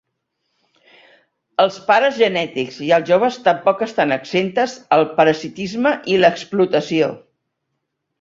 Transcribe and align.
Els 1.65 1.75
pares 1.89 2.15
genètics 2.21 2.79
i 2.85 2.89
els 2.97 3.05
joves 3.09 3.37
tampoc 3.47 3.83
estan 3.87 4.13
exemptes 4.15 4.73
al 4.97 5.05
parasitisme 5.19 5.93
i 6.15 6.17
l'explotació. 6.23 7.11